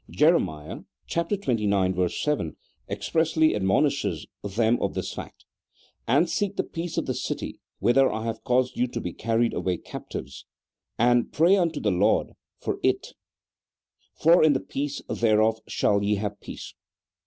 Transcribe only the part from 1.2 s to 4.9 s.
xxix. verse 7) expressly admo nishes them